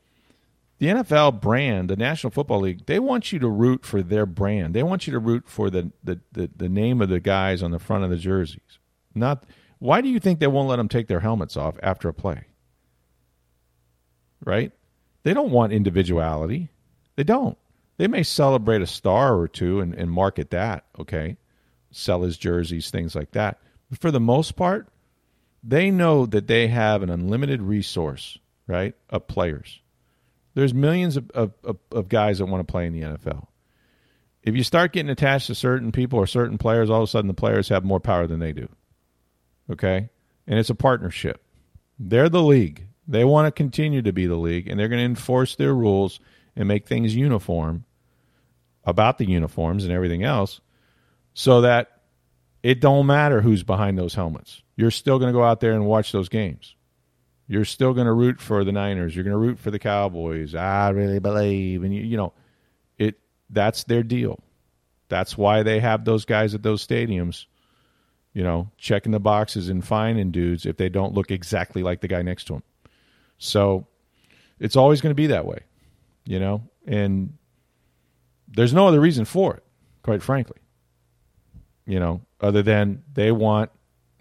[0.80, 4.74] The NFL brand, the National Football League, they want you to root for their brand.
[4.74, 7.70] They want you to root for the the, the, the name of the guys on
[7.70, 8.80] the front of the jerseys.
[9.14, 9.46] Not
[9.84, 12.46] why do you think they won't let them take their helmets off after a play?
[14.40, 14.72] Right?
[15.24, 16.70] They don't want individuality.
[17.18, 17.58] They don't.
[17.98, 21.36] They may celebrate a star or two and, and market that, okay?
[21.92, 23.60] Sell his jerseys, things like that.
[23.90, 24.88] But for the most part,
[25.62, 29.82] they know that they have an unlimited resource, right, of players.
[30.54, 33.48] There's millions of, of, of, of guys that want to play in the NFL.
[34.44, 37.28] If you start getting attached to certain people or certain players, all of a sudden
[37.28, 38.70] the players have more power than they do.
[39.70, 40.10] Okay?
[40.48, 41.44] And it's a partnership.
[42.00, 42.88] They're the league.
[43.08, 46.20] They want to continue to be the league, and they're going to enforce their rules
[46.56, 47.86] and make things uniform
[48.86, 50.62] about the uniforms and everything else
[51.34, 52.02] so that
[52.62, 54.62] it don't matter who's behind those helmets.
[54.76, 56.76] You're still going to go out there and watch those games.
[57.48, 59.16] You're still going to root for the Niners.
[59.16, 60.56] You're going to root for the Cowboys.
[60.56, 62.34] I really believe, and you, you know,
[62.98, 63.20] it.
[63.50, 64.40] That's their deal.
[65.10, 67.46] That's why they have those guys at those stadiums.
[68.34, 72.08] You know, checking the boxes and finding dudes if they don't look exactly like the
[72.08, 72.64] guy next to them.
[73.38, 73.88] So,
[74.60, 75.60] it's always going to be that way.
[76.26, 77.38] You know, and
[78.48, 79.64] there's no other reason for it,
[80.04, 80.58] quite frankly.
[81.86, 83.72] You know, other than they want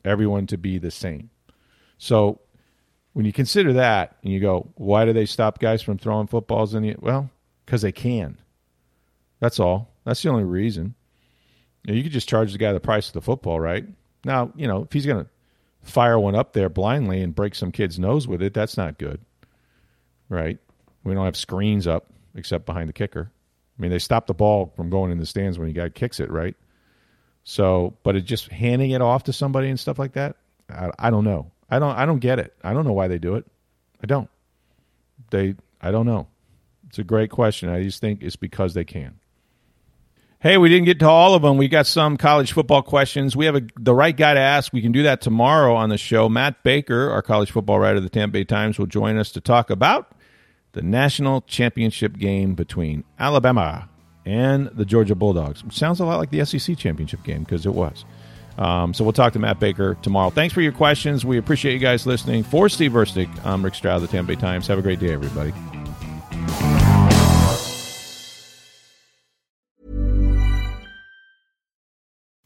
[0.04, 1.30] everyone to be the same.
[1.98, 2.40] So
[3.12, 6.74] when you consider that and you go, why do they stop guys from throwing footballs
[6.74, 7.30] in the well,
[7.64, 8.38] because they can.
[9.40, 9.94] That's all.
[10.04, 10.94] That's the only reason.
[11.84, 13.84] You, know, you could just charge the guy the price of the football, right?
[14.24, 15.30] Now, you know, if he's going to
[15.82, 19.20] fire one up there blindly and break some kid's nose with it, that's not good.
[20.28, 20.58] Right?
[21.04, 23.30] We don't have screens up except behind the kicker.
[23.78, 26.20] I mean, they stop the ball from going in the stands when you guy kicks
[26.20, 26.54] it, right?
[27.44, 30.36] So, but it just handing it off to somebody and stuff like that,
[30.70, 31.50] I, I don't know.
[31.70, 31.96] I don't.
[31.96, 32.54] I don't get it.
[32.62, 33.46] I don't know why they do it.
[34.02, 34.28] I don't.
[35.30, 35.54] They.
[35.80, 36.28] I don't know.
[36.88, 37.70] It's a great question.
[37.70, 39.18] I just think it's because they can.
[40.42, 41.56] Hey, we didn't get to all of them.
[41.56, 43.36] We got some college football questions.
[43.36, 44.72] We have a, the right guy to ask.
[44.72, 46.28] We can do that tomorrow on the show.
[46.28, 49.40] Matt Baker, our college football writer of the Tampa Bay Times, will join us to
[49.40, 50.16] talk about
[50.72, 53.88] the national championship game between Alabama
[54.26, 55.62] and the Georgia Bulldogs.
[55.70, 58.04] Sounds a lot like the SEC championship game because it was.
[58.58, 60.30] Um, so we'll talk to Matt Baker tomorrow.
[60.30, 61.24] Thanks for your questions.
[61.24, 62.42] We appreciate you guys listening.
[62.42, 64.66] For Steve Verstick, I'm Rick Stroud of the Tampa Bay Times.
[64.66, 65.52] Have a great day, everybody.